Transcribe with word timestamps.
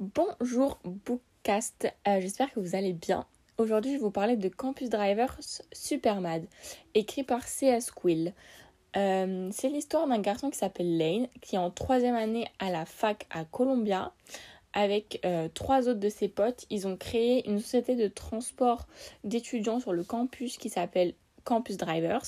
Bonjour 0.00 0.78
Bookcast, 0.82 1.92
euh, 2.08 2.22
j'espère 2.22 2.50
que 2.54 2.58
vous 2.58 2.74
allez 2.74 2.94
bien. 2.94 3.26
Aujourd'hui 3.58 3.90
je 3.92 3.96
vais 3.98 4.02
vous 4.02 4.10
parler 4.10 4.38
de 4.38 4.48
Campus 4.48 4.88
Drivers 4.88 5.38
Supermad, 5.72 6.46
écrit 6.94 7.22
par 7.22 7.46
C.S. 7.46 7.90
Quill. 7.90 8.32
Euh, 8.96 9.50
c'est 9.52 9.68
l'histoire 9.68 10.08
d'un 10.08 10.18
garçon 10.18 10.48
qui 10.48 10.56
s'appelle 10.56 10.96
Lane, 10.96 11.28
qui 11.42 11.56
est 11.56 11.58
en 11.58 11.70
troisième 11.70 12.14
année 12.14 12.46
à 12.58 12.70
la 12.70 12.86
fac 12.86 13.26
à 13.28 13.44
Columbia. 13.44 14.14
Avec 14.72 15.20
euh, 15.26 15.50
trois 15.52 15.86
autres 15.86 16.00
de 16.00 16.08
ses 16.08 16.28
potes, 16.28 16.64
ils 16.70 16.88
ont 16.88 16.96
créé 16.96 17.46
une 17.46 17.58
société 17.58 17.94
de 17.94 18.08
transport 18.08 18.86
d'étudiants 19.22 19.80
sur 19.80 19.92
le 19.92 20.02
campus 20.02 20.56
qui 20.56 20.70
s'appelle 20.70 21.12
Campus 21.44 21.76
Drivers. 21.76 22.24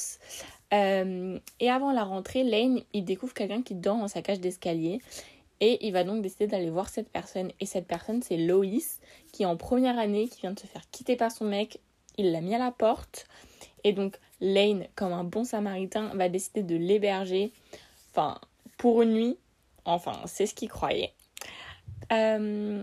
et 0.73 1.71
avant 1.71 1.93
la 1.93 2.05
rentrée, 2.05 2.45
Lane, 2.45 2.83
il 2.93 3.07
découvre 3.07 3.33
quelqu'un 3.33 3.63
qui 3.63 3.75
dort 3.75 3.97
dans 3.97 4.09
sa 4.09 4.21
cage 4.21 4.41
d'escalier 4.41 5.01
et 5.61 5.87
il 5.87 5.93
va 5.93 6.05
donc 6.05 6.23
décider 6.23 6.47
d'aller 6.47 6.71
voir 6.71 6.89
cette 6.89 7.09
personne. 7.09 7.53
Et 7.61 7.67
cette 7.67 7.87
personne, 7.87 8.23
c'est 8.23 8.37
Loïs, 8.37 9.01
qui 9.33 9.45
est 9.45 9.47
en 9.47 9.57
première 9.57 9.99
année, 9.99 10.29
qui 10.29 10.41
vient 10.41 10.53
de 10.53 10.59
se 10.59 10.67
faire 10.67 10.83
quitter 10.91 11.17
par 11.17 11.31
son 11.31 11.45
mec. 11.45 11.81
Il 12.19 12.33
l'a 12.33 12.41
mis 12.41 12.55
à 12.55 12.59
la 12.59 12.71
porte. 12.71 13.27
Et 13.85 13.93
donc, 13.93 14.19
Lane, 14.41 14.87
comme 14.95 15.13
un 15.13 15.25
bon 15.25 15.45
samaritain, 15.45 16.15
va 16.15 16.29
décider 16.29 16.63
de 16.63 16.77
l'héberger. 16.77 17.53
Enfin, 18.11 18.41
pour 18.77 19.03
une 19.03 19.13
nuit. 19.13 19.39
Enfin, 19.85 20.21
c'est 20.27 20.47
ce 20.47 20.55
qu'il 20.55 20.69
croyait. 20.69 21.13
Euh, 22.13 22.83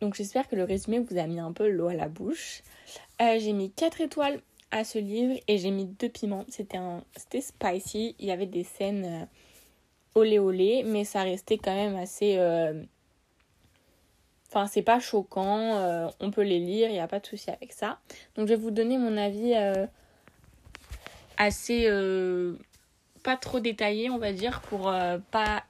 donc, 0.00 0.14
j'espère 0.14 0.48
que 0.48 0.56
le 0.56 0.64
résumé 0.64 0.98
vous 0.98 1.18
a 1.18 1.26
mis 1.26 1.40
un 1.40 1.52
peu 1.52 1.68
l'eau 1.68 1.88
à 1.88 1.94
la 1.94 2.08
bouche. 2.08 2.62
Euh, 3.20 3.38
j'ai 3.38 3.52
mis 3.52 3.70
4 3.70 4.02
étoiles 4.02 4.40
à 4.70 4.84
ce 4.84 4.98
livre 4.98 5.40
et 5.48 5.58
j'ai 5.58 5.70
mis 5.70 5.86
2 5.86 6.08
piments. 6.08 6.44
C'était 6.48 6.76
un... 6.76 7.02
spicy. 7.16 8.14
Il 8.18 8.26
y 8.26 8.30
avait 8.30 8.46
des 8.46 8.64
scènes 8.64 9.04
euh, 9.04 9.26
olé 10.16 10.38
olé, 10.38 10.82
mais 10.84 11.04
ça 11.04 11.22
restait 11.22 11.58
quand 11.58 11.74
même 11.74 11.94
assez. 11.94 12.36
Euh, 12.38 12.82
enfin, 14.48 14.66
c'est 14.66 14.82
pas 14.82 14.98
choquant, 14.98 15.76
euh, 15.76 16.08
on 16.20 16.30
peut 16.30 16.42
les 16.42 16.58
lire, 16.58 16.88
il 16.88 16.94
n'y 16.94 17.00
a 17.00 17.06
pas 17.06 17.20
de 17.20 17.26
souci 17.26 17.50
avec 17.50 17.72
ça. 17.72 18.00
Donc, 18.34 18.48
je 18.48 18.54
vais 18.54 18.60
vous 18.60 18.72
donner 18.72 18.98
mon 18.98 19.16
avis 19.16 19.54
euh, 19.54 19.86
assez. 21.36 21.88
pas 23.22 23.36
trop 23.36 23.60
détaillé, 23.60 24.10
on 24.10 24.18
va 24.18 24.32
dire, 24.32 24.60
pour 24.62 24.92
pas 25.30 25.64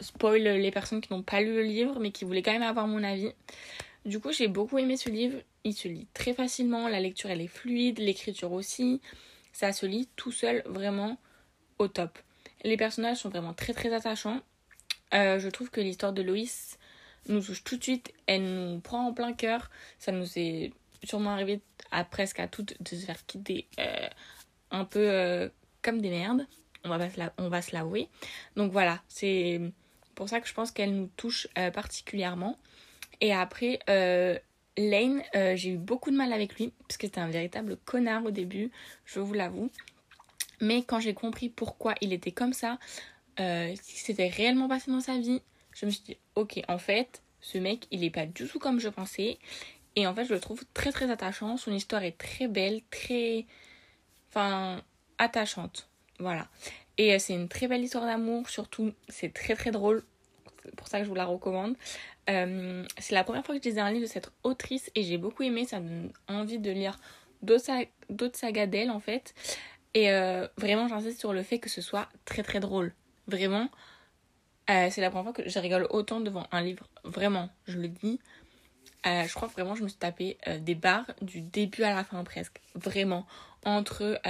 spoil 0.00 0.42
les 0.42 0.70
personnes 0.70 1.00
qui 1.00 1.12
n'ont 1.12 1.22
pas 1.22 1.40
lu 1.40 1.54
le 1.54 1.62
livre, 1.62 1.98
mais 2.00 2.10
qui 2.10 2.24
voulaient 2.24 2.42
quand 2.42 2.52
même 2.52 2.62
avoir 2.62 2.86
mon 2.86 3.04
avis. 3.04 3.32
Du 4.06 4.20
coup, 4.20 4.32
j'ai 4.32 4.48
beaucoup 4.48 4.78
aimé 4.78 4.96
ce 4.96 5.10
livre. 5.10 5.38
Il 5.64 5.74
se 5.74 5.88
lit 5.88 6.06
très 6.14 6.32
facilement, 6.32 6.88
la 6.88 7.00
lecture 7.00 7.28
elle 7.28 7.40
est 7.40 7.48
fluide, 7.48 7.98
l'écriture 7.98 8.52
aussi. 8.52 9.00
Ça 9.52 9.72
se 9.72 9.84
lit 9.84 10.08
tout 10.16 10.30
seul, 10.32 10.62
vraiment 10.66 11.18
au 11.78 11.88
top. 11.88 12.18
Les 12.64 12.76
personnages 12.76 13.18
sont 13.18 13.28
vraiment 13.28 13.54
très 13.54 13.72
très 13.72 13.92
attachants. 13.92 14.40
Euh, 15.14 15.38
je 15.38 15.48
trouve 15.48 15.70
que 15.70 15.80
l'histoire 15.80 16.12
de 16.12 16.22
Loïs 16.22 16.78
nous 17.28 17.40
touche 17.40 17.64
tout 17.64 17.76
de 17.76 17.82
suite. 17.82 18.12
Elle 18.26 18.42
nous 18.42 18.80
prend 18.80 19.06
en 19.06 19.12
plein 19.12 19.32
cœur. 19.32 19.70
Ça 19.98 20.12
nous 20.12 20.26
est 20.38 20.72
sûrement 21.04 21.30
arrivé 21.30 21.60
à 21.90 22.04
presque 22.04 22.40
à 22.40 22.48
toutes 22.48 22.80
de 22.82 22.88
se 22.88 23.04
faire 23.06 23.24
quitter 23.26 23.66
euh, 23.78 24.08
un 24.70 24.84
peu 24.84 25.08
euh, 25.08 25.48
comme 25.82 26.00
des 26.00 26.10
merdes. 26.10 26.46
On 26.84 26.88
va, 26.88 27.08
on 27.38 27.48
va 27.48 27.62
se 27.62 27.74
l'avouer. 27.74 28.08
Donc 28.54 28.70
voilà, 28.70 29.02
c'est 29.08 29.60
pour 30.14 30.28
ça 30.28 30.40
que 30.40 30.46
je 30.46 30.54
pense 30.54 30.70
qu'elle 30.70 30.94
nous 30.94 31.10
touche 31.16 31.48
particulièrement. 31.74 32.56
Et 33.20 33.34
après, 33.34 33.80
Lane, 34.76 35.22
j'ai 35.56 35.70
eu 35.70 35.78
beaucoup 35.78 36.12
de 36.12 36.16
mal 36.16 36.32
avec 36.32 36.54
lui, 36.54 36.72
parce 36.86 36.96
que 36.96 37.08
c'était 37.08 37.18
un 37.18 37.28
véritable 37.28 37.76
connard 37.76 38.24
au 38.24 38.30
début, 38.30 38.70
je 39.04 39.18
vous 39.18 39.34
l'avoue. 39.34 39.68
Mais 40.60 40.82
quand 40.82 41.00
j'ai 41.00 41.14
compris 41.14 41.48
pourquoi 41.48 41.94
il 42.00 42.12
était 42.12 42.32
comme 42.32 42.52
ça, 42.52 42.78
euh, 43.40 43.74
ce 43.74 43.82
qui 43.82 43.98
s'était 43.98 44.28
réellement 44.28 44.68
passé 44.68 44.90
dans 44.90 45.00
sa 45.00 45.18
vie, 45.18 45.42
je 45.72 45.86
me 45.86 45.90
suis 45.90 46.02
dit, 46.02 46.16
ok, 46.34 46.60
en 46.68 46.78
fait, 46.78 47.22
ce 47.40 47.58
mec, 47.58 47.86
il 47.90 48.02
est 48.04 48.10
pas 48.10 48.26
du 48.26 48.46
tout 48.46 48.58
comme 48.58 48.80
je 48.80 48.88
pensais. 48.88 49.38
Et 49.94 50.06
en 50.06 50.14
fait, 50.14 50.24
je 50.24 50.34
le 50.34 50.40
trouve 50.40 50.64
très 50.74 50.92
très 50.92 51.10
attachant. 51.10 51.56
Son 51.56 51.72
histoire 51.72 52.02
est 52.02 52.18
très 52.18 52.48
belle, 52.48 52.82
très. 52.90 53.46
Enfin, 54.28 54.82
attachante. 55.18 55.88
Voilà. 56.18 56.48
Et 56.98 57.14
euh, 57.14 57.18
c'est 57.18 57.34
une 57.34 57.48
très 57.48 57.68
belle 57.68 57.82
histoire 57.82 58.04
d'amour, 58.04 58.48
surtout, 58.48 58.92
c'est 59.08 59.32
très 59.32 59.54
très 59.54 59.70
drôle. 59.70 60.02
C'est 60.64 60.74
pour 60.74 60.88
ça 60.88 60.98
que 60.98 61.04
je 61.04 61.08
vous 61.08 61.14
la 61.14 61.26
recommande. 61.26 61.76
Euh, 62.28 62.84
c'est 62.98 63.14
la 63.14 63.22
première 63.22 63.44
fois 63.44 63.54
que 63.54 63.62
je 63.62 63.68
lisais 63.68 63.80
un 63.80 63.90
livre 63.90 64.02
de 64.02 64.10
cette 64.10 64.30
autrice 64.42 64.90
et 64.94 65.02
j'ai 65.02 65.18
beaucoup 65.18 65.42
aimé. 65.42 65.64
Ça 65.64 65.80
me 65.80 65.88
donne 65.88 66.12
envie 66.28 66.58
de 66.58 66.70
lire 66.70 66.98
d'autres 67.42 68.36
sagas 68.36 68.66
d'elle 68.66 68.90
en 68.90 69.00
fait. 69.00 69.34
Et 69.94 70.10
euh, 70.10 70.46
vraiment, 70.56 70.88
j'insiste 70.88 71.18
sur 71.18 71.32
le 71.32 71.42
fait 71.42 71.58
que 71.58 71.70
ce 71.70 71.80
soit 71.80 72.08
très 72.24 72.42
très 72.42 72.60
drôle. 72.60 72.92
Vraiment, 73.26 73.68
euh, 74.70 74.88
c'est 74.90 75.00
la 75.00 75.10
première 75.10 75.32
fois 75.32 75.44
que 75.44 75.48
je 75.48 75.58
rigole 75.58 75.86
autant 75.90 76.20
devant 76.20 76.46
un 76.52 76.62
livre. 76.62 76.86
Vraiment, 77.04 77.48
je 77.66 77.78
le 77.78 77.88
dis. 77.88 78.20
Euh, 79.06 79.24
je 79.24 79.34
crois 79.34 79.48
vraiment 79.48 79.76
je 79.76 79.84
me 79.84 79.88
suis 79.88 79.98
tapé 79.98 80.36
des 80.60 80.74
barres 80.74 81.10
du 81.22 81.40
début 81.40 81.84
à 81.84 81.94
la 81.94 82.04
fin 82.04 82.22
presque. 82.24 82.60
Vraiment. 82.74 83.26
Entre 83.64 84.20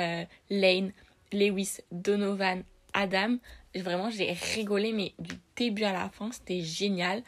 Lane, 0.51 0.93
Lewis, 1.33 1.79
Donovan, 1.91 2.63
Adam. 2.95 3.37
Vraiment, 3.75 4.09
j'ai 4.09 4.33
rigolé, 4.55 4.93
mais 4.93 5.13
du 5.19 5.35
début 5.57 5.85
à 5.85 5.93
la 5.93 6.09
fin, 6.09 6.33
c'était 6.33 6.63
génial. 6.63 7.23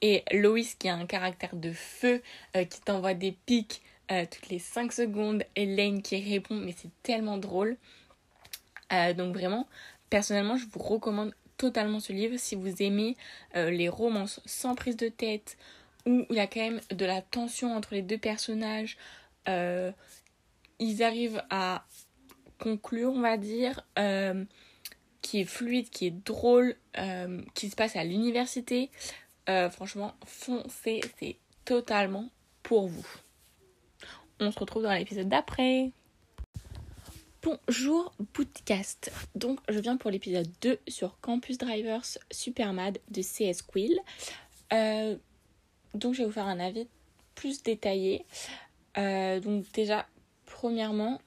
Et 0.00 0.22
Lois 0.32 0.60
qui 0.78 0.88
a 0.88 0.94
un 0.94 1.06
caractère 1.06 1.54
de 1.54 1.72
feu, 1.72 2.22
qui 2.54 2.80
t'envoie 2.80 3.14
des 3.14 3.32
pics, 3.32 3.82
euh, 4.12 4.26
toutes 4.30 4.48
les 4.50 4.58
5 4.58 4.92
secondes, 4.92 5.44
Elaine 5.56 6.02
qui 6.02 6.20
répond, 6.20 6.56
mais 6.56 6.74
c'est 6.76 6.90
tellement 7.02 7.38
drôle. 7.38 7.76
Euh, 8.92 9.14
donc 9.14 9.34
vraiment, 9.34 9.66
personnellement, 10.10 10.56
je 10.56 10.66
vous 10.66 10.80
recommande 10.80 11.34
totalement 11.56 12.00
ce 12.00 12.12
livre 12.12 12.36
si 12.36 12.54
vous 12.54 12.82
aimez 12.82 13.16
euh, 13.56 13.70
les 13.70 13.88
romances 13.88 14.40
sans 14.44 14.74
prise 14.74 14.96
de 14.96 15.08
tête, 15.08 15.56
où 16.06 16.26
il 16.28 16.36
y 16.36 16.40
a 16.40 16.46
quand 16.46 16.60
même 16.60 16.80
de 16.90 17.06
la 17.06 17.22
tension 17.22 17.74
entre 17.74 17.94
les 17.94 18.02
deux 18.02 18.18
personnages. 18.18 18.98
ils 19.46 21.02
arrivent 21.02 21.42
à 21.50 21.86
conclure, 22.58 23.12
on 23.12 23.20
va 23.20 23.38
dire, 23.38 23.86
qui 25.22 25.40
est 25.40 25.44
fluide, 25.44 25.88
qui 25.88 26.06
est 26.06 26.24
drôle, 26.24 26.76
qui 27.54 27.70
se 27.70 27.76
passe 27.76 27.96
à 27.96 28.04
l'université. 28.04 28.90
franchement, 29.46 30.14
foncez, 30.26 31.00
c'est 31.18 31.38
totalement 31.64 32.28
pour 32.62 32.88
vous. 32.88 33.23
On 34.44 34.52
se 34.52 34.58
retrouve 34.58 34.82
dans 34.82 34.92
l'épisode 34.92 35.30
d'après. 35.30 35.90
Bonjour 37.42 38.12
podcast. 38.34 39.10
Donc 39.34 39.58
je 39.70 39.78
viens 39.78 39.96
pour 39.96 40.10
l'épisode 40.10 40.46
2 40.60 40.78
sur 40.86 41.18
Campus 41.22 41.56
Drivers 41.56 42.18
Supermad 42.30 42.98
de 43.10 43.22
CS 43.22 43.62
Quill. 43.62 43.98
Euh, 44.74 45.16
donc 45.94 46.12
je 46.12 46.18
vais 46.18 46.24
vous 46.26 46.32
faire 46.32 46.46
un 46.46 46.60
avis 46.60 46.86
plus 47.34 47.62
détaillé. 47.62 48.26
Euh, 48.98 49.40
donc 49.40 49.64
déjà, 49.72 50.06
premièrement, 50.44 51.22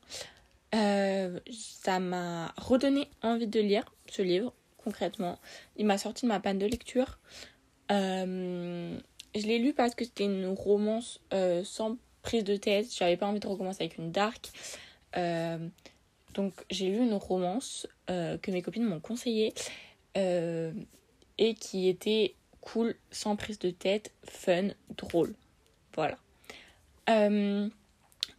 euh, 0.75 1.39
ça 1.51 2.00
m'a 2.00 2.53
redonné 2.56 3.09
envie 3.23 3.47
de 3.47 3.59
lire 3.59 3.95
ce 4.11 4.22
livre, 4.22 4.53
concrètement. 4.77 5.39
Il 5.75 5.88
m'a 5.88 5.97
sorti 5.97 6.25
de 6.25 6.27
ma 6.27 6.39
panne 6.39 6.59
de 6.59 6.67
lecture. 6.67 7.17
je 7.89 9.00
l'ai 9.33 9.57
lu 9.57 9.73
parce 9.73 9.95
que 9.95 10.06
c'était 10.06 10.25
une 10.25 10.53
romance 10.56 11.19
sans 11.63 11.97
prise 12.27 12.43
de 12.43 12.57
tête. 12.57 12.93
J'avais 12.93 13.15
pas 13.15 13.25
envie 13.25 13.39
de 13.39 13.47
recommencer 13.47 13.83
avec 13.83 13.97
une 13.97 14.11
dark. 14.11 14.51
Euh, 15.15 15.65
donc 16.33 16.53
j'ai 16.69 16.89
lu 16.89 16.97
une 16.97 17.13
romance 17.13 17.88
euh, 18.09 18.38
que 18.38 18.51
mes 18.51 18.61
copines 18.61 18.83
m'ont 18.83 18.99
conseillée 18.99 19.53
euh, 20.17 20.73
et 21.38 21.53
qui 21.53 21.88
était 21.88 22.35
cool, 22.59 22.95
sans 23.11 23.38
prise 23.38 23.59
de 23.59 23.69
tête, 23.69 24.11
fun, 24.25 24.69
drôle. 24.97 25.33
Voilà. 25.95 26.17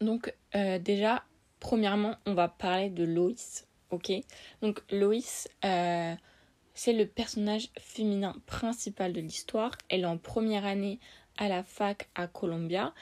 donc 0.01 0.33
déjà, 0.53 1.25
premièrement, 1.59 2.15
on 2.27 2.35
va 2.35 2.49
parler 2.49 2.91
de 2.91 3.05
Loïs. 3.05 3.67
Ok? 3.91 4.13
Donc 4.61 4.83
Loïs, 4.93 5.49
c'est 5.63 6.93
le 6.93 7.07
personnage 7.07 7.71
féminin 7.81 8.37
principal 8.45 9.15
de 9.15 9.21
l'histoire. 9.21 9.73
Elle 9.89 10.03
est 10.03 10.05
en 10.05 10.19
première 10.19 10.67
année 10.67 11.01
à 11.39 11.49
la 11.49 11.65
fac 11.65 12.11
à 12.15 12.27
Columbia. 12.27 12.93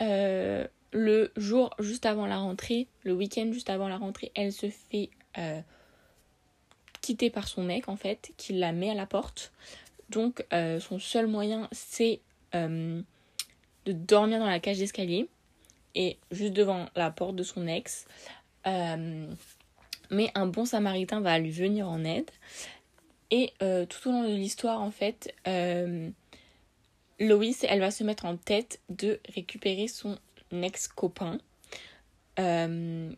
Euh, 0.00 0.66
le 0.92 1.30
jour 1.36 1.74
juste 1.78 2.06
avant 2.06 2.26
la 2.26 2.38
rentrée, 2.38 2.88
le 3.04 3.12
week-end 3.12 3.50
juste 3.52 3.70
avant 3.70 3.88
la 3.88 3.96
rentrée, 3.96 4.32
elle 4.34 4.52
se 4.52 4.68
fait 4.68 5.10
euh, 5.38 5.60
quitter 7.00 7.30
par 7.30 7.46
son 7.46 7.62
mec 7.62 7.88
en 7.88 7.96
fait, 7.96 8.32
qui 8.36 8.54
la 8.54 8.72
met 8.72 8.90
à 8.90 8.94
la 8.94 9.06
porte. 9.06 9.52
Donc 10.08 10.44
euh, 10.52 10.80
son 10.80 10.98
seul 10.98 11.26
moyen 11.26 11.68
c'est 11.70 12.20
de 12.52 13.04
dormir 13.86 14.40
dans 14.40 14.46
la 14.46 14.58
cage 14.58 14.78
d'escalier 14.78 15.28
et 15.94 16.18
juste 16.32 16.52
devant 16.52 16.86
la 16.96 17.12
porte 17.12 17.36
de 17.36 17.44
son 17.44 17.68
ex. 17.68 18.06
mais 18.64 20.30
un 20.34 20.46
bon 20.46 20.64
samaritain 20.64 21.20
va 21.20 21.38
lui 21.38 21.52
venir 21.52 21.88
en 21.88 22.04
aide. 22.04 22.30
Et 23.30 23.52
tout 23.60 24.08
au 24.08 24.12
long 24.12 24.24
de 24.24 24.34
l'histoire 24.34 24.80
en 24.80 24.90
fait, 24.90 25.32
Loïs, 27.20 27.64
elle 27.68 27.80
va 27.80 27.90
se 27.90 28.02
mettre 28.02 28.24
en 28.24 28.36
tête 28.36 28.80
de 28.88 29.20
récupérer 29.34 29.88
son 29.88 30.18
ex-copain, 30.50 31.38
euh, 32.38 33.12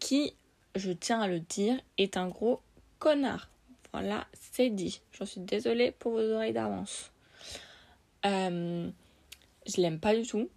qui, 0.00 0.34
je 0.74 0.90
tiens 0.90 1.20
à 1.20 1.28
le 1.28 1.40
dire, 1.40 1.80
est 1.96 2.16
un 2.16 2.28
gros 2.28 2.60
connard. 2.98 3.48
Voilà, 3.92 4.26
c'est 4.34 4.70
dit. 4.70 5.00
J'en 5.12 5.24
suis 5.24 5.40
désolée 5.40 5.92
pour 5.92 6.12
vos 6.12 6.32
oreilles 6.32 6.52
d'avance. 6.52 7.12
Euh, 8.26 8.90
je 9.66 9.80
l'aime 9.80 10.00
pas 10.00 10.14
du 10.14 10.26
tout. 10.26 10.50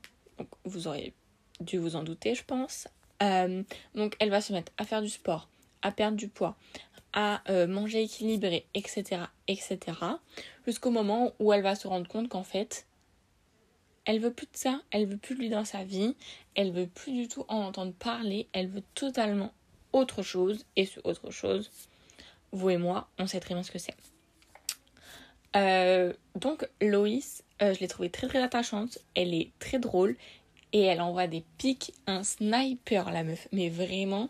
Vous 0.66 0.88
aurez 0.88 1.14
dû 1.60 1.78
vous 1.78 1.96
en 1.96 2.04
douter, 2.04 2.34
je 2.34 2.44
pense. 2.44 2.88
Euh, 3.22 3.64
donc, 3.94 4.16
elle 4.20 4.32
va 4.32 4.42
se 4.42 4.52
mettre 4.54 4.72
à 4.78 4.86
faire 4.86 5.02
du 5.02 5.10
sport, 5.10 5.48
à 5.84 5.92
perdre 5.92 6.18
du 6.18 6.28
poids, 6.28 6.58
à 7.14 7.42
euh, 7.50 7.68
manger 7.68 8.04
équilibré, 8.04 8.66
etc., 8.74 9.24
etc. 9.48 9.80
Jusqu'au 10.66 10.92
moment 10.92 11.34
où 11.40 11.52
elle 11.54 11.64
va 11.64 11.76
se 11.76 11.88
rendre 11.88 12.08
compte 12.08 12.30
qu'en 12.30 12.44
fait, 12.44 12.86
elle 14.06 14.20
veut 14.20 14.34
plus 14.34 14.48
de 14.48 14.58
ça, 14.58 14.82
elle 14.92 15.06
veut 15.06 15.18
plus 15.18 15.36
de 15.36 15.42
lui 15.42 15.50
dans 15.50 15.66
sa 15.66 15.84
vie, 15.84 16.16
elle 16.56 16.72
veut 16.72 16.88
plus 16.88 17.12
du 17.12 17.28
tout 17.28 17.46
en 17.48 17.58
entendre 17.58 17.94
parler, 17.94 18.48
elle 18.54 18.68
veut 18.68 18.84
totalement 18.96 19.54
autre 19.94 20.24
chose. 20.24 20.66
Et 20.76 20.86
ce 20.86 21.00
autre 21.04 21.32
chose, 21.32 21.70
vous 22.52 22.70
et 22.70 22.78
moi, 22.78 23.08
on 23.20 23.28
sait 23.28 23.40
très 23.40 23.54
bien 23.54 23.64
ce 23.64 23.72
que 23.72 23.80
c'est. 23.80 23.96
Euh, 25.56 26.14
donc 26.36 26.68
Loïs, 26.82 27.44
euh, 27.62 27.74
je 27.74 27.80
l'ai 27.80 27.88
trouvée 27.88 28.10
très 28.10 28.28
très 28.28 28.42
attachante, 28.42 29.00
elle 29.16 29.34
est 29.34 29.52
très 29.60 29.80
drôle 29.80 30.16
et 30.74 30.82
elle 30.82 31.02
envoie 31.02 31.28
des 31.28 31.44
pics, 31.58 31.94
un 32.08 32.24
sniper 32.24 33.12
la 33.12 33.24
meuf, 33.24 33.48
mais 33.52 33.70
vraiment, 33.70 34.30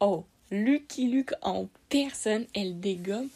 oh, 0.00 0.24
Lucky 0.50 1.08
Luke 1.08 1.32
en 1.42 1.68
personne, 1.88 2.46
elle 2.54 2.80
dégomme 2.80 3.28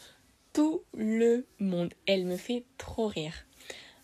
tout 0.53 0.81
le 0.93 1.45
monde, 1.59 1.93
elle 2.07 2.25
me 2.25 2.37
fait 2.37 2.63
trop 2.77 3.07
rire, 3.07 3.33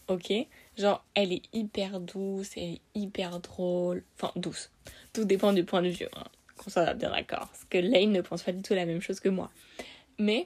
ok? 0.08 0.34
Genre, 0.78 1.04
elle 1.14 1.34
est 1.34 1.44
hyper 1.54 2.00
douce, 2.00 2.52
elle 2.58 2.74
est 2.74 2.82
hyper 2.96 3.40
drôle, 3.40 4.04
enfin 4.16 4.32
douce, 4.36 4.72
tout 5.14 5.26
dépend 5.26 5.54
du 5.54 5.64
point 5.64 5.82
de 5.82 5.90
vue, 5.90 6.08
hein. 6.16 6.26
qu'on 6.58 6.70
soit 6.70 6.94
bien 6.94 7.12
d'accord, 7.12 7.48
parce 7.48 7.66
que 7.70 7.78
Lane 7.78 8.12
ne 8.12 8.22
pense 8.22 8.44
pas 8.44 8.52
du 8.52 8.62
tout 8.62 8.74
la 8.74 8.86
même 8.86 9.02
chose 9.02 9.20
que 9.20 9.30
moi, 9.30 9.52
mais... 10.18 10.46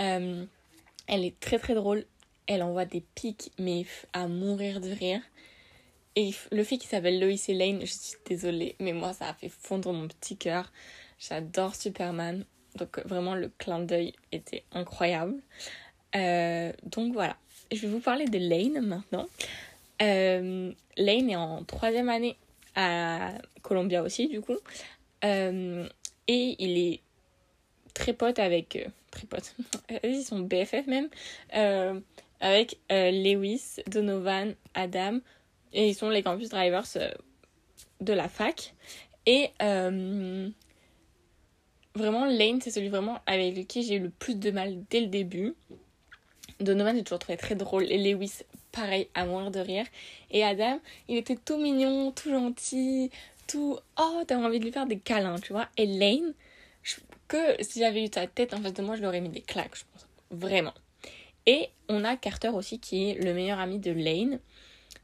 Euh, 0.00 0.44
elle 1.06 1.24
est 1.24 1.38
très 1.40 1.58
très 1.58 1.74
drôle. 1.74 2.04
Elle 2.46 2.62
envoie 2.62 2.84
des 2.84 3.02
pics, 3.14 3.52
mais 3.58 3.84
à 4.12 4.26
mourir 4.26 4.80
de 4.80 4.90
rire. 4.90 5.20
Et 6.16 6.32
le 6.50 6.64
fait 6.64 6.76
qu'il 6.76 6.88
s'appelle 6.88 7.20
Lois 7.20 7.36
et 7.48 7.54
Lane, 7.54 7.80
je 7.80 7.92
suis 7.92 8.18
désolée, 8.26 8.76
mais 8.80 8.92
moi 8.92 9.12
ça 9.12 9.28
a 9.28 9.34
fait 9.34 9.48
fondre 9.48 9.92
mon 9.92 10.08
petit 10.08 10.36
cœur. 10.36 10.72
J'adore 11.28 11.74
Superman. 11.74 12.44
Donc 12.76 12.98
vraiment 13.06 13.34
le 13.34 13.50
clin 13.58 13.80
d'œil 13.80 14.14
était 14.32 14.64
incroyable. 14.72 15.34
Euh, 16.16 16.72
donc 16.84 17.12
voilà. 17.12 17.36
Je 17.70 17.80
vais 17.80 17.88
vous 17.88 18.00
parler 18.00 18.24
de 18.24 18.38
Lane 18.38 18.84
maintenant. 18.84 19.26
Euh, 20.00 20.72
Lane 20.96 21.30
est 21.30 21.36
en 21.36 21.64
troisième 21.64 22.08
année 22.08 22.36
à 22.74 23.32
Columbia 23.62 24.02
aussi 24.02 24.28
du 24.28 24.40
coup. 24.40 24.56
Euh, 25.24 25.86
et 26.26 26.56
il 26.58 26.78
est 26.78 27.00
très 27.94 28.14
pote 28.14 28.38
avec 28.38 28.88
très 29.10 29.26
potes, 29.26 29.54
ils 30.04 30.24
sont 30.24 30.40
BFF 30.40 30.86
même, 30.86 31.10
avec 32.40 32.78
Lewis, 32.90 33.76
Donovan, 33.86 34.54
Adam, 34.74 35.18
et 35.74 35.88
ils 35.88 35.94
sont 35.94 36.08
les 36.08 36.22
campus 36.22 36.48
drivers 36.48 36.86
de 38.00 38.12
la 38.12 38.28
fac. 38.28 38.74
Et 39.26 39.50
vraiment, 41.94 42.24
Lane, 42.24 42.60
c'est 42.60 42.70
celui 42.70 42.88
vraiment 42.88 43.18
avec 43.26 43.56
lequel 43.56 43.82
j'ai 43.82 43.94
eu 43.96 44.00
le 44.00 44.10
plus 44.10 44.36
de 44.36 44.50
mal 44.50 44.76
dès 44.90 45.00
le 45.00 45.06
début. 45.06 45.54
Donovan, 46.60 46.96
j'ai 46.96 47.02
toujours 47.02 47.18
trouvé 47.18 47.36
très 47.36 47.54
drôle, 47.54 47.84
et 47.90 47.98
Lewis, 47.98 48.42
pareil, 48.70 49.08
à 49.14 49.24
mourir 49.24 49.50
de 49.50 49.60
rire. 49.60 49.86
Et 50.30 50.44
Adam, 50.44 50.80
il 51.08 51.16
était 51.16 51.36
tout 51.36 51.58
mignon, 51.58 52.12
tout 52.12 52.30
gentil, 52.30 53.10
tout. 53.46 53.78
Oh, 53.98 54.22
t'avais 54.26 54.44
envie 54.44 54.58
de 54.58 54.64
lui 54.64 54.72
faire 54.72 54.86
des 54.86 54.98
câlins, 54.98 55.38
tu 55.38 55.52
vois. 55.52 55.68
Et 55.76 55.86
Lane, 55.86 56.34
que 57.28 57.62
si 57.62 57.80
j'avais 57.80 58.04
eu 58.04 58.10
ta 58.10 58.26
tête 58.26 58.54
en 58.54 58.60
face 58.60 58.74
de 58.74 58.82
moi, 58.82 58.94
je 58.94 59.00
lui 59.00 59.08
aurais 59.08 59.20
mis 59.20 59.28
des 59.28 59.40
claques, 59.40 59.76
je 59.76 59.84
pense. 59.92 60.06
Vraiment. 60.30 60.74
Et 61.46 61.68
on 61.88 62.04
a 62.04 62.16
Carter 62.16 62.50
aussi 62.50 62.78
qui 62.78 63.10
est 63.10 63.14
le 63.14 63.34
meilleur 63.34 63.58
ami 63.58 63.78
de 63.78 63.90
Lane, 63.90 64.38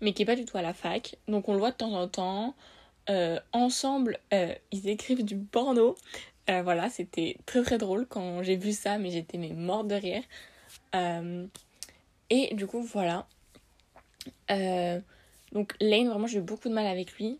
mais 0.00 0.12
qui 0.12 0.22
est 0.22 0.26
pas 0.26 0.36
du 0.36 0.44
tout 0.44 0.56
à 0.56 0.62
la 0.62 0.74
fac. 0.74 1.16
Donc 1.26 1.48
on 1.48 1.52
le 1.52 1.58
voit 1.58 1.70
de 1.70 1.76
temps 1.76 1.92
en 1.94 2.06
temps. 2.08 2.54
Euh, 3.10 3.40
ensemble, 3.52 4.18
euh, 4.34 4.54
ils 4.70 4.88
écrivent 4.88 5.24
du 5.24 5.36
porno. 5.36 5.96
Euh, 6.50 6.62
voilà, 6.62 6.88
c'était 6.88 7.36
très 7.46 7.62
très 7.62 7.78
drôle 7.78 8.06
quand 8.06 8.42
j'ai 8.42 8.56
vu 8.56 8.72
ça, 8.72 8.98
mais 8.98 9.10
j'étais 9.10 9.38
mais 9.38 9.52
morte 9.52 9.88
de 9.88 9.94
rire. 9.94 10.22
et 12.30 12.54
du 12.54 12.66
coup, 12.66 12.82
voilà. 12.82 13.26
donc 15.52 15.74
Lane, 15.80 16.08
vraiment, 16.08 16.26
j'ai 16.26 16.38
eu 16.38 16.42
beaucoup 16.42 16.68
de 16.68 16.74
mal 16.74 16.86
avec 16.86 17.12
lui. 17.14 17.38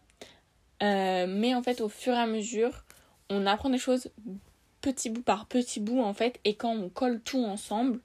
mais 0.81 1.55
en 1.55 1.63
fait, 1.63 1.81
au 1.81 1.89
fur 1.89 2.15
et 2.15 2.19
à 2.19 2.27
mesure, 2.27 2.85
on 3.31 3.47
apprend 3.47 3.71
des 3.71 3.79
choses 3.79 4.11
petit 4.81 5.11
bout 5.11 5.23
par 5.23 5.47
petit 5.47 5.81
bout 5.81 6.01
en 6.01 6.15
fait 6.15 6.39
et 6.45 6.55
quand 6.55 6.71
on 6.71 6.89
colle 6.89 7.21
tout 7.21 7.45
ensemble 7.45 8.01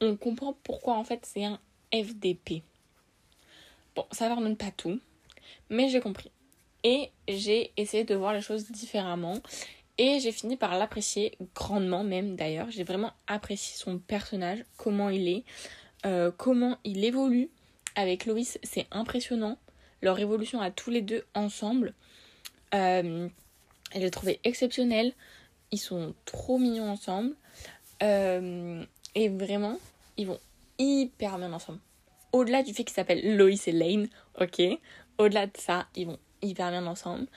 on 0.00 0.16
comprend 0.16 0.54
pourquoi 0.62 0.94
en 0.94 1.04
fait 1.04 1.20
c'est 1.24 1.44
un 1.44 1.58
FDP. 1.92 2.62
Bon, 3.94 4.04
ça 4.10 4.28
ne 4.28 4.42
même 4.42 4.56
pas 4.56 4.72
tout, 4.72 5.00
mais 5.70 5.88
j'ai 5.88 6.00
compris. 6.00 6.30
Et 6.82 7.10
j'ai 7.28 7.72
essayé 7.76 8.04
de 8.04 8.14
voir 8.14 8.32
les 8.34 8.40
choses 8.40 8.70
différemment. 8.70 9.38
Et 9.98 10.18
j'ai 10.20 10.32
fini 10.32 10.56
par 10.56 10.76
l'apprécier 10.76 11.36
grandement 11.54 12.02
même 12.02 12.36
d'ailleurs. 12.36 12.70
J'ai 12.70 12.84
vraiment 12.84 13.12
apprécié 13.26 13.76
son 13.76 13.98
personnage, 13.98 14.64
comment 14.76 15.08
il 15.08 15.28
est, 15.28 15.44
euh, 16.04 16.30
comment 16.36 16.78
il 16.84 17.04
évolue. 17.04 17.48
Avec 17.96 18.26
Loïs, 18.26 18.58
c'est 18.64 18.86
impressionnant. 18.90 19.56
Leur 20.02 20.18
évolution 20.18 20.60
à 20.60 20.70
tous 20.72 20.90
les 20.90 21.00
deux 21.00 21.24
ensemble. 21.34 21.94
Euh, 22.74 23.28
je 23.94 24.00
l'ai 24.00 24.10
trouvé 24.10 24.40
exceptionnelle. 24.42 25.12
Ils 25.70 25.78
sont 25.78 26.14
trop 26.24 26.58
mignons 26.58 26.90
ensemble. 26.90 27.36
Euh, 28.02 28.84
et 29.14 29.28
vraiment, 29.28 29.78
ils 30.16 30.26
vont 30.26 30.40
hyper 30.78 31.38
bien 31.38 31.52
ensemble. 31.52 31.78
Au-delà 32.32 32.64
du 32.64 32.74
fait 32.74 32.82
qu'ils 32.82 32.94
s'appellent 32.94 33.36
Loïs 33.36 33.68
et 33.68 33.72
Lane, 33.72 34.08
ok. 34.40 34.60
Au-delà 35.18 35.46
de 35.46 35.56
ça, 35.56 35.86
ils 35.94 36.06
vont 36.06 36.18
hyper 36.42 36.70
bien 36.70 36.86
ensemble. 36.86 37.28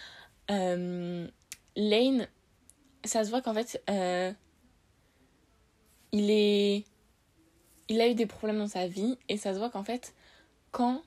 Euh, 0.50 1.28
Lane, 1.76 2.28
ça 3.08 3.24
se 3.24 3.30
voit 3.30 3.42
qu'en 3.42 3.54
fait, 3.54 3.82
euh, 3.90 4.32
il 6.12 6.30
est. 6.30 6.86
Il 7.90 8.02
a 8.02 8.08
eu 8.10 8.16
des 8.16 8.26
problèmes 8.26 8.60
dans 8.60 8.68
sa 8.68 8.88
vie 8.88 9.18
et 9.30 9.38
ça 9.38 9.54
se 9.54 9.60
voit 9.60 9.70
qu'en 9.70 9.84
fait, 9.84 10.14
quand 10.72 11.02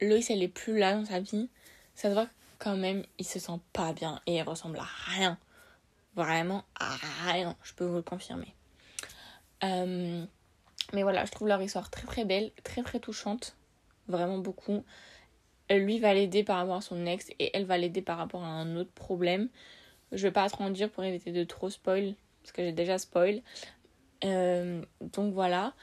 Loïs 0.00 0.30
elle 0.30 0.42
est 0.42 0.48
plus 0.48 0.78
là 0.78 0.94
dans 0.94 1.04
sa 1.04 1.18
vie, 1.18 1.50
ça 1.96 2.10
se 2.10 2.14
voit 2.14 2.28
quand 2.58 2.76
même 2.76 3.04
il 3.18 3.26
se 3.26 3.40
sent 3.40 3.58
pas 3.72 3.92
bien 3.92 4.20
et 4.26 4.36
il 4.36 4.42
ressemble 4.42 4.78
à 4.78 4.86
rien 5.08 5.36
vraiment 6.14 6.64
rien, 7.26 7.56
je 7.62 7.74
peux 7.74 7.84
vous 7.84 7.96
le 7.96 8.02
confirmer. 8.02 8.54
Euh, 9.62 10.24
mais 10.92 11.02
voilà, 11.02 11.24
je 11.24 11.32
trouve 11.32 11.48
leur 11.48 11.60
histoire 11.62 11.90
très 11.90 12.06
très 12.06 12.24
belle, 12.24 12.52
très 12.62 12.82
très 12.82 13.00
touchante, 13.00 13.56
vraiment 14.08 14.38
beaucoup. 14.38 14.84
Lui 15.70 15.98
va 15.98 16.14
l'aider 16.14 16.44
par 16.44 16.58
rapport 16.58 16.76
à 16.76 16.80
son 16.82 17.06
ex 17.06 17.30
et 17.38 17.56
elle 17.56 17.64
va 17.64 17.78
l'aider 17.78 18.02
par 18.02 18.18
rapport 18.18 18.44
à 18.44 18.48
un 18.48 18.76
autre 18.76 18.92
problème. 18.92 19.48
Je 20.14 20.22
vais 20.22 20.32
pas 20.32 20.48
trop 20.48 20.64
en 20.64 20.70
dire 20.70 20.90
pour 20.90 21.04
éviter 21.04 21.32
de 21.32 21.44
trop 21.44 21.70
spoil, 21.70 22.14
parce 22.42 22.52
que 22.52 22.62
j'ai 22.62 22.72
déjà 22.72 22.98
spoil. 22.98 23.42
Euh, 24.24 24.82
donc 25.00 25.34
voilà, 25.34 25.74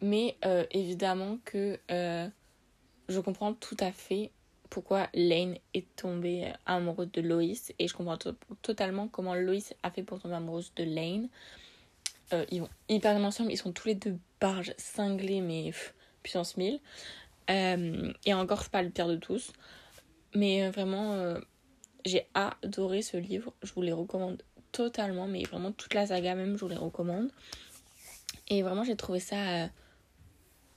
mais 0.00 0.36
euh, 0.44 0.64
évidemment 0.70 1.38
que 1.44 1.78
je 1.88 3.18
comprends 3.20 3.52
tout 3.52 3.76
à 3.80 3.90
fait 3.90 4.30
pourquoi 4.70 5.08
Lane 5.14 5.56
est 5.74 5.94
tombée 5.96 6.50
amoureuse 6.64 7.10
de 7.12 7.20
Loïs 7.20 7.74
et 7.78 7.88
je 7.88 7.94
comprends 7.94 8.16
totalement 8.62 9.08
comment 9.08 9.34
Loïs 9.34 9.74
a 9.82 9.90
fait 9.90 10.04
pour 10.04 10.20
tomber 10.20 10.36
amoureuse 10.36 10.72
de 10.76 10.84
Lane. 10.84 11.28
Euh, 12.32 12.46
ils 12.50 12.60
vont 12.60 12.68
hyper 12.88 13.14
bien 13.16 13.24
ensemble, 13.24 13.50
ils 13.50 13.56
sont 13.56 13.72
tous 13.72 13.88
les 13.88 13.96
deux 13.96 14.16
barges 14.40 14.72
cinglés 14.78 15.40
mais 15.40 15.72
puissance 16.22 16.56
1000. 16.56 16.80
Euh, 17.50 18.12
et 18.24 18.32
encore, 18.32 18.62
c'est 18.62 18.70
pas 18.70 18.82
le 18.82 18.90
pire 18.90 19.08
de 19.08 19.16
tous. 19.16 19.52
Mais 20.34 20.62
euh, 20.62 20.70
vraiment, 20.70 21.34
j'ai 22.04 22.26
adoré 22.34 23.02
ce 23.02 23.16
livre, 23.16 23.52
je 23.62 23.72
vous 23.72 23.82
les 23.82 23.92
recommande 23.92 24.42
totalement, 24.72 25.26
mais 25.26 25.42
vraiment 25.44 25.72
toute 25.72 25.94
la 25.94 26.06
saga 26.06 26.34
même, 26.34 26.56
je 26.56 26.60
vous 26.60 26.68
les 26.68 26.76
recommande. 26.76 27.30
Et 28.48 28.62
vraiment, 28.62 28.84
j'ai 28.84 28.96
trouvé 28.96 29.20
ça 29.20 29.68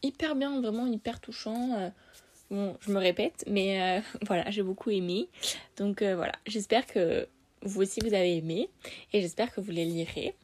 hyper 0.02 0.36
bien, 0.36 0.60
vraiment 0.62 0.86
hyper 0.88 1.20
touchant 1.20 1.92
Bon, 2.54 2.78
je 2.82 2.92
me 2.92 3.00
répète, 3.00 3.44
mais 3.48 3.82
euh, 3.82 4.02
voilà, 4.28 4.50
j'ai 4.52 4.62
beaucoup 4.62 4.92
aimé. 4.92 5.28
Donc 5.78 6.04
euh, 6.04 6.16
voilà, 6.16 6.34
j'espère 6.46 6.86
que 6.86 7.28
vous 7.64 7.82
aussi 7.82 8.00
vous 8.02 8.14
avez 8.14 8.38
aimé 8.38 8.70
et 9.12 9.22
j'espère 9.22 9.52
que 9.52 9.60
vous 9.60 9.72
les 9.72 9.86
lirez 9.86 10.36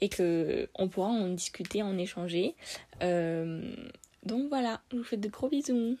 et 0.00 0.08
que 0.08 0.68
on 0.76 0.88
pourra 0.88 1.08
en 1.08 1.28
discuter, 1.28 1.82
en 1.82 1.98
échanger. 1.98 2.54
Euh, 3.02 3.62
donc 4.22 4.48
voilà, 4.48 4.80
je 4.92 4.98
vous 4.98 5.04
fais 5.04 5.16
de 5.16 5.28
gros 5.28 5.48
bisous. 5.48 5.96